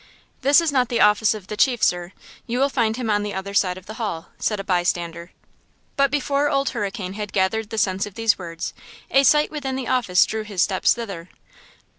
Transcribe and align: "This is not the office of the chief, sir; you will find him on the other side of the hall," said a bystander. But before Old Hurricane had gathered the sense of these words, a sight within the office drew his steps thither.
"This 0.41 0.59
is 0.61 0.71
not 0.71 0.89
the 0.89 0.99
office 0.99 1.35
of 1.35 1.45
the 1.45 1.55
chief, 1.55 1.83
sir; 1.83 2.11
you 2.47 2.57
will 2.57 2.69
find 2.69 2.97
him 2.97 3.07
on 3.11 3.21
the 3.21 3.35
other 3.35 3.53
side 3.53 3.77
of 3.77 3.85
the 3.85 3.93
hall," 4.01 4.29
said 4.39 4.59
a 4.59 4.63
bystander. 4.63 5.31
But 5.95 6.09
before 6.09 6.49
Old 6.49 6.69
Hurricane 6.69 7.13
had 7.13 7.31
gathered 7.31 7.69
the 7.69 7.77
sense 7.77 8.07
of 8.07 8.15
these 8.15 8.35
words, 8.35 8.73
a 9.11 9.23
sight 9.23 9.51
within 9.51 9.75
the 9.75 9.87
office 9.87 10.25
drew 10.25 10.41
his 10.43 10.63
steps 10.63 10.95
thither. 10.95 11.29